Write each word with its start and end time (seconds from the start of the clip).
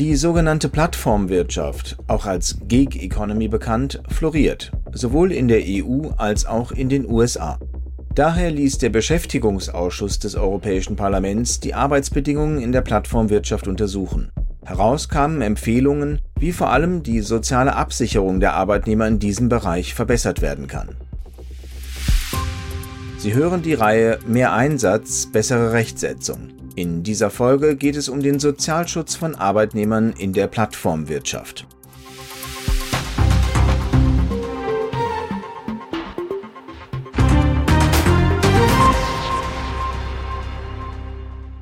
Die 0.00 0.16
sogenannte 0.16 0.70
Plattformwirtschaft, 0.70 1.98
auch 2.06 2.24
als 2.24 2.56
Gig 2.66 2.96
Economy 3.02 3.48
bekannt, 3.48 4.00
floriert, 4.08 4.72
sowohl 4.94 5.30
in 5.30 5.46
der 5.46 5.60
EU 5.62 6.08
als 6.16 6.46
auch 6.46 6.72
in 6.72 6.88
den 6.88 7.06
USA. 7.06 7.58
Daher 8.14 8.50
ließ 8.50 8.78
der 8.78 8.88
Beschäftigungsausschuss 8.88 10.18
des 10.18 10.36
Europäischen 10.36 10.96
Parlaments 10.96 11.60
die 11.60 11.74
Arbeitsbedingungen 11.74 12.62
in 12.62 12.72
der 12.72 12.80
Plattformwirtschaft 12.80 13.68
untersuchen. 13.68 14.30
Heraus 14.64 15.10
kamen 15.10 15.42
Empfehlungen, 15.42 16.18
wie 16.38 16.52
vor 16.52 16.70
allem 16.70 17.02
die 17.02 17.20
soziale 17.20 17.76
Absicherung 17.76 18.40
der 18.40 18.54
Arbeitnehmer 18.54 19.06
in 19.06 19.18
diesem 19.18 19.50
Bereich 19.50 19.92
verbessert 19.92 20.40
werden 20.40 20.66
kann. 20.66 20.96
Sie 23.18 23.34
hören 23.34 23.60
die 23.60 23.74
Reihe 23.74 24.18
Mehr 24.26 24.54
Einsatz, 24.54 25.26
bessere 25.26 25.74
Rechtsetzung. 25.74 26.59
In 26.76 27.02
dieser 27.02 27.30
Folge 27.30 27.76
geht 27.76 27.96
es 27.96 28.08
um 28.08 28.20
den 28.20 28.38
Sozialschutz 28.38 29.14
von 29.14 29.34
Arbeitnehmern 29.34 30.12
in 30.16 30.32
der 30.32 30.46
Plattformwirtschaft. 30.46 31.66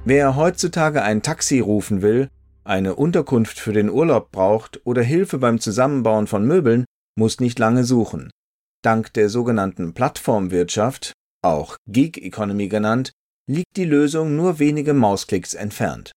Wer 0.05 0.37
heutzutage 0.37 1.03
ein 1.03 1.23
Taxi 1.23 1.61
rufen 1.61 2.03
will, 2.03 2.29
eine 2.65 2.95
Unterkunft 2.95 3.59
für 3.59 3.73
den 3.73 3.91
Urlaub 3.91 4.31
braucht 4.31 4.81
oder 4.85 5.03
Hilfe 5.03 5.39
beim 5.39 5.59
Zusammenbauen 5.59 6.27
von 6.27 6.47
Möbeln, 6.47 6.85
muss 7.17 7.41
nicht 7.41 7.59
lange 7.59 7.85
suchen. 7.85 8.31
Dank 8.83 9.13
der 9.15 9.29
sogenannten 9.29 9.95
Plattformwirtschaft 9.95 11.13
auch 11.43 11.77
Gig 11.87 12.19
Economy 12.19 12.69
genannt, 12.69 13.13
liegt 13.49 13.77
die 13.77 13.85
Lösung 13.85 14.37
nur 14.37 14.59
wenige 14.59 14.95
Mausklicks 14.95 15.55
entfernt. 15.55 16.13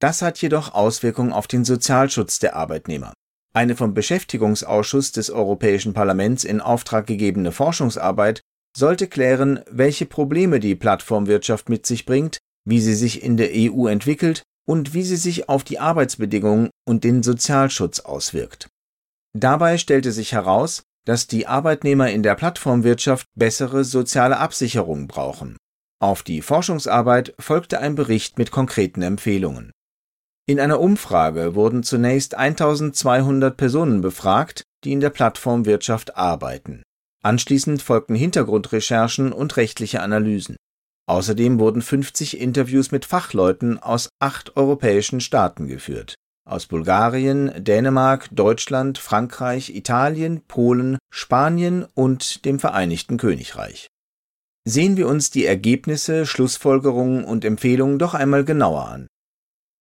Das 0.00 0.22
hat 0.22 0.40
jedoch 0.42 0.74
Auswirkungen 0.74 1.32
auf 1.32 1.46
den 1.46 1.64
Sozialschutz 1.64 2.38
der 2.38 2.54
Arbeitnehmer. 2.54 3.14
Eine 3.54 3.76
vom 3.76 3.94
Beschäftigungsausschuss 3.94 5.12
des 5.12 5.30
Europäischen 5.30 5.94
Parlaments 5.94 6.44
in 6.44 6.60
Auftrag 6.60 7.06
gegebene 7.06 7.52
Forschungsarbeit 7.52 8.40
sollte 8.76 9.06
klären, 9.06 9.60
welche 9.70 10.06
Probleme 10.06 10.60
die 10.60 10.74
Plattformwirtschaft 10.74 11.68
mit 11.68 11.86
sich 11.86 12.04
bringt, 12.04 12.38
wie 12.66 12.80
sie 12.80 12.94
sich 12.94 13.22
in 13.22 13.36
der 13.36 13.50
EU 13.52 13.86
entwickelt 13.86 14.42
und 14.66 14.92
wie 14.92 15.04
sie 15.04 15.16
sich 15.16 15.48
auf 15.48 15.64
die 15.64 15.78
Arbeitsbedingungen 15.78 16.70
und 16.86 17.04
den 17.04 17.22
Sozialschutz 17.22 18.00
auswirkt. 18.00 18.68
Dabei 19.36 19.78
stellte 19.78 20.12
sich 20.12 20.32
heraus, 20.32 20.82
dass 21.06 21.26
die 21.26 21.46
Arbeitnehmer 21.46 22.10
in 22.10 22.22
der 22.22 22.34
Plattformwirtschaft 22.34 23.26
bessere 23.36 23.84
soziale 23.84 24.38
Absicherung 24.38 25.06
brauchen. 25.06 25.56
Auf 26.04 26.22
die 26.22 26.42
Forschungsarbeit 26.42 27.32
folgte 27.38 27.80
ein 27.80 27.94
Bericht 27.94 28.36
mit 28.36 28.50
konkreten 28.50 29.00
Empfehlungen. 29.00 29.72
In 30.46 30.60
einer 30.60 30.78
Umfrage 30.78 31.54
wurden 31.54 31.82
zunächst 31.82 32.34
1200 32.34 33.56
Personen 33.56 34.02
befragt, 34.02 34.64
die 34.84 34.92
in 34.92 35.00
der 35.00 35.08
Plattformwirtschaft 35.08 36.18
arbeiten. 36.18 36.82
Anschließend 37.22 37.80
folgten 37.80 38.14
Hintergrundrecherchen 38.16 39.32
und 39.32 39.56
rechtliche 39.56 40.02
Analysen. 40.02 40.56
Außerdem 41.06 41.58
wurden 41.58 41.80
50 41.80 42.38
Interviews 42.38 42.90
mit 42.90 43.06
Fachleuten 43.06 43.78
aus 43.78 44.10
acht 44.20 44.58
europäischen 44.58 45.22
Staaten 45.22 45.68
geführt 45.68 46.16
aus 46.46 46.66
Bulgarien, 46.66 47.64
Dänemark, 47.64 48.28
Deutschland, 48.30 48.98
Frankreich, 48.98 49.74
Italien, 49.74 50.42
Polen, 50.42 50.98
Spanien 51.10 51.86
und 51.94 52.44
dem 52.44 52.58
Vereinigten 52.58 53.16
Königreich. 53.16 53.88
Sehen 54.66 54.96
wir 54.96 55.08
uns 55.08 55.30
die 55.30 55.44
Ergebnisse, 55.44 56.24
Schlussfolgerungen 56.24 57.24
und 57.24 57.44
Empfehlungen 57.44 57.98
doch 57.98 58.14
einmal 58.14 58.44
genauer 58.44 58.88
an. 58.88 59.06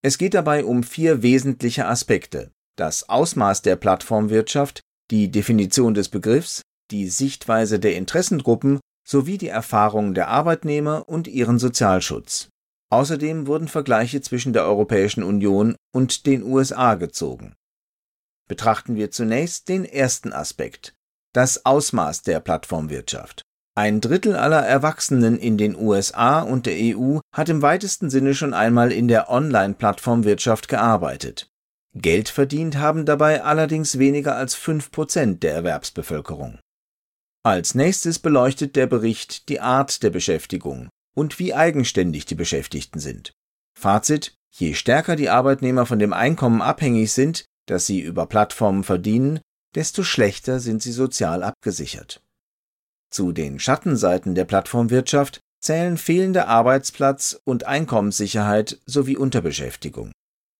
Es 0.02 0.17
geht 0.17 0.34
dabei 0.34 0.66
um 0.66 0.84
vier 0.84 1.23
wesentliche 1.23 1.88
Aspekte. 1.88 2.52
Das 2.78 3.08
Ausmaß 3.08 3.61
der 3.61 3.78
Plattformwirtschaft, 3.78 4.81
die 5.09 5.31
Definition 5.31 5.94
des 5.94 6.09
Begriffs, 6.09 6.61
die 6.92 7.08
Sichtweise 7.08 7.80
der 7.80 7.95
Interessengruppen 7.95 8.82
sowie 9.08 9.38
die 9.38 9.48
Erfahrungen 9.48 10.14
der 10.14 10.27
Arbeitnehmer 10.27 11.08
und 11.08 11.27
ihren 11.27 11.60
Sozialschutz. 11.60 12.50
Außerdem 12.89 13.48
wurden 13.48 13.70
Vergleiche 13.70 14.21
zwischen 14.21 14.54
der 14.54 14.65
Europäischen 14.65 15.23
Union 15.23 15.76
und 15.94 16.26
den 16.26 16.44
USA 16.44 16.95
gezogen. 16.95 17.55
Betrachten 18.50 18.95
wir 18.95 19.11
zunächst 19.11 19.70
den 19.70 19.86
ersten 19.86 20.33
Aspekt, 20.33 20.94
das 21.33 21.65
Ausmaß 21.65 22.23
der 22.23 22.42
Plattformwirtschaft. 22.42 23.42
Ein 23.76 24.02
Drittel 24.02 24.36
aller 24.36 24.64
Erwachsenen 24.64 25.39
in 25.39 25.58
den 25.58 25.76
USA 25.76 26.42
und 26.42 26.67
der 26.67 26.76
EU 26.78 27.20
hat 27.34 27.50
im 27.50 27.64
weitesten 27.64 28.11
Sinne 28.11 28.36
schon 28.36 28.54
einmal 28.54 28.92
in 28.92 29.08
der 29.08 29.32
Online-Plattformwirtschaft 29.32 30.67
gearbeitet. 30.67 31.50
Geld 31.95 32.30
verdient 32.30 32.78
haben 32.78 33.06
dabei 33.06 33.44
allerdings 33.44 33.98
weniger 33.98 34.36
als 34.36 34.54
fünf 34.54 34.92
Prozent 34.92 35.42
der 35.42 35.56
Erwerbsbevölkerung. 35.56 36.60
Als 37.44 37.73
nächstes 37.73 38.20
beleuchtet 38.20 38.76
der 38.76 38.86
Bericht 38.86 39.50
die 39.50 39.60
Art 39.60 40.04
der 40.04 40.12
Beschäftigung 40.12 40.89
und 41.16 41.39
wie 41.39 41.56
eigenständig 41.56 42.26
die 42.26 42.36
Beschäftigten 42.36 43.00
sind. 43.00 43.33
Fazit, 43.78 44.36
je 44.52 44.76
stärker 44.76 45.16
die 45.16 45.30
Arbeitnehmer 45.30 45.88
von 45.88 45.98
dem 46.00 46.14
Einkommen 46.14 46.62
abhängig 46.62 47.12
sind, 47.12 47.45
das 47.67 47.88
sie 47.88 48.02
über 48.02 48.28
Plattformen 48.28 48.83
verdienen, 48.83 49.39
desto 49.76 50.04
schlechter 50.04 50.60
sind 50.60 50.82
sie 50.82 50.92
sozial 50.92 51.44
abgesichert. 51.44 52.23
Zu 53.14 53.32
den 53.32 53.60
Schattenseiten 53.60 54.34
der 54.34 54.46
Plattformwirtschaft 54.46 55.40
zählen 55.62 55.98
fehlende 55.98 56.48
Arbeitsplatz- 56.48 57.40
und 57.44 57.68
Einkommenssicherheit 57.68 58.80
sowie 58.88 59.18
Unterbeschäftigung. 59.18 60.12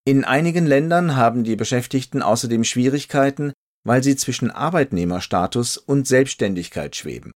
In 0.06 0.24
einigen 0.24 0.68
Ländern 0.68 1.16
haben 1.16 1.44
die 1.44 1.56
Beschäftigten 1.56 2.22
außerdem 2.22 2.64
Schwierigkeiten, 2.64 3.53
weil 3.84 4.03
sie 4.03 4.16
zwischen 4.16 4.52
Arbeitnehmerstatus 4.52 5.78
und 5.78 6.08
Selbstständigkeit 6.08 6.96
schweben. 6.96 7.31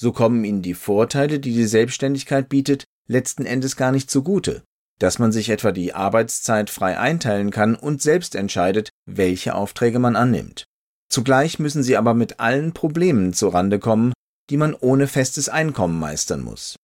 So 0.00 0.10
kommen 0.10 0.42
ihnen 0.42 0.62
die 0.62 0.72
Vorteile, 0.72 1.38
die 1.38 1.52
die 1.52 1.66
Selbstständigkeit 1.66 2.48
bietet, 2.48 2.84
letzten 3.06 3.44
Endes 3.44 3.76
gar 3.76 3.92
nicht 3.92 4.10
zugute, 4.10 4.62
dass 4.98 5.18
man 5.18 5.32
sich 5.32 5.50
etwa 5.50 5.72
die 5.72 5.92
Arbeitszeit 5.92 6.70
frei 6.70 6.98
einteilen 6.98 7.50
kann 7.50 7.74
und 7.74 8.00
selbst 8.00 8.34
entscheidet, 8.34 8.88
welche 9.04 9.54
Aufträge 9.54 9.98
man 9.98 10.16
annimmt. 10.16 10.64
Zugleich 11.10 11.58
müssen 11.58 11.82
sie 11.82 11.98
aber 11.98 12.14
mit 12.14 12.40
allen 12.40 12.72
Problemen 12.72 13.34
zurande 13.34 13.78
kommen, 13.78 14.14
die 14.50 14.56
man 14.56 14.74
ohne 14.74 15.06
festes 15.06 15.48
Einkommen 15.48 15.98
meistern 15.98 16.42
muss. 16.42 16.76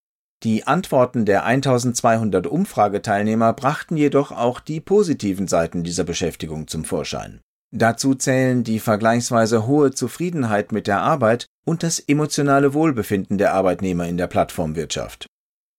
Die 0.44 0.66
Antworten 0.66 1.24
der 1.24 1.44
1200 1.44 2.46
Umfrageteilnehmer 2.46 3.52
brachten 3.52 3.96
jedoch 3.96 4.30
auch 4.30 4.60
die 4.60 4.80
positiven 4.80 5.48
Seiten 5.48 5.82
dieser 5.82 6.04
Beschäftigung 6.04 6.68
zum 6.68 6.84
Vorschein. 6.84 7.40
Dazu 7.74 8.14
zählen 8.14 8.64
die 8.64 8.78
vergleichsweise 8.78 9.66
hohe 9.66 9.90
Zufriedenheit 9.90 10.72
mit 10.72 10.86
der 10.86 11.02
Arbeit 11.02 11.46
und 11.66 11.82
das 11.82 11.98
emotionale 11.98 12.72
Wohlbefinden 12.72 13.36
der 13.36 13.52
Arbeitnehmer 13.52 14.06
in 14.06 14.16
der 14.16 14.28
Plattformwirtschaft. 14.28 15.26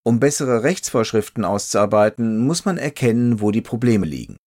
Um 0.05 0.19
bessere 0.19 0.63
Rechtsvorschriften 0.63 1.45
auszuarbeiten, 1.45 2.39
muss 2.39 2.65
man 2.65 2.77
erkennen, 2.77 3.41
wo 3.41 3.51
die 3.51 3.61
Probleme 3.61 4.05
liegen. 4.05 4.37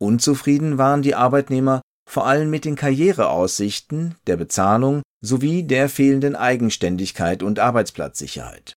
Unzufrieden 0.00 0.78
waren 0.78 1.02
die 1.02 1.14
Arbeitnehmer 1.14 1.82
vor 2.08 2.26
allem 2.26 2.50
mit 2.50 2.64
den 2.64 2.74
Karriereaussichten, 2.74 4.14
der 4.26 4.36
Bezahlung 4.36 5.02
sowie 5.20 5.62
der 5.62 5.88
fehlenden 5.88 6.36
Eigenständigkeit 6.36 7.42
und 7.42 7.58
Arbeitsplatzsicherheit. 7.58 8.74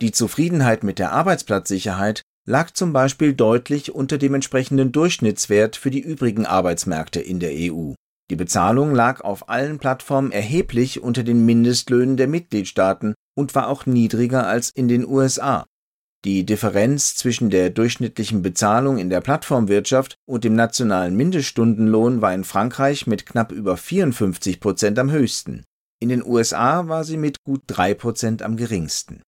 Die 0.00 0.12
Zufriedenheit 0.12 0.82
mit 0.82 0.98
der 0.98 1.12
Arbeitsplatzsicherheit 1.12 2.22
lag 2.44 2.72
zum 2.72 2.92
Beispiel 2.92 3.34
deutlich 3.34 3.94
unter 3.94 4.18
dem 4.18 4.34
entsprechenden 4.34 4.90
Durchschnittswert 4.90 5.76
für 5.76 5.90
die 5.90 6.00
übrigen 6.00 6.46
Arbeitsmärkte 6.46 7.20
in 7.20 7.38
der 7.38 7.52
EU. 7.52 7.92
Die 8.30 8.36
Bezahlung 8.36 8.94
lag 8.94 9.20
auf 9.20 9.48
allen 9.48 9.78
Plattformen 9.78 10.32
erheblich 10.32 11.02
unter 11.02 11.22
den 11.22 11.44
Mindestlöhnen 11.44 12.16
der 12.16 12.28
Mitgliedstaaten 12.28 13.14
und 13.36 13.54
war 13.54 13.68
auch 13.68 13.86
niedriger 13.86 14.46
als 14.46 14.70
in 14.70 14.88
den 14.88 15.06
USA. 15.06 15.66
Die 16.24 16.46
Differenz 16.46 17.16
zwischen 17.16 17.50
der 17.50 17.70
durchschnittlichen 17.70 18.42
Bezahlung 18.42 18.98
in 18.98 19.10
der 19.10 19.20
Plattformwirtschaft 19.20 20.14
und 20.24 20.44
dem 20.44 20.54
nationalen 20.54 21.16
Mindeststundenlohn 21.16 22.22
war 22.22 22.32
in 22.32 22.44
Frankreich 22.44 23.06
mit 23.06 23.26
knapp 23.26 23.50
über 23.50 23.76
54 23.76 24.60
Prozent 24.60 24.98
am 24.98 25.10
höchsten. 25.10 25.64
In 26.02 26.08
den 26.08 26.26
USA 26.26 26.88
war 26.88 27.04
sie 27.04 27.16
mit 27.16 27.44
gut 27.44 27.62
drei 27.68 27.94
Prozent 27.94 28.42
am 28.42 28.56
geringsten. 28.56 29.22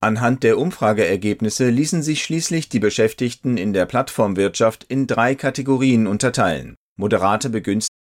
Anhand 0.00 0.44
der 0.44 0.56
Umfrageergebnisse 0.56 1.68
ließen 1.68 2.00
sich 2.00 2.22
schließlich 2.22 2.68
die 2.68 2.78
Beschäftigten 2.78 3.56
in 3.56 3.72
der 3.72 3.86
Plattformwirtschaft 3.86 4.84
in 4.84 5.08
drei 5.08 5.34
Kategorien 5.34 6.06
unterteilen. 6.06 6.76
Moderate 6.96 7.50
Begünstigte 7.50 8.01